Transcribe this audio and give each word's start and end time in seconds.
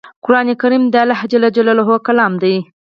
قرآن 0.25 0.47
کریم 0.61 0.83
د 0.93 0.95
الله 1.03 1.21
ج 1.31 1.33
کلام 2.07 2.33
دی 2.43 2.55